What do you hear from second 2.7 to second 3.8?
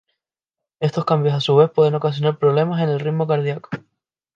en el ritmo cardíaco.